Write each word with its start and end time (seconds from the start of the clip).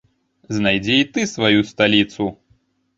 Знайдзі 0.57 0.97
і 1.03 1.07
ты 1.13 1.27
сваю 1.35 1.59
сталіцу! 1.71 2.35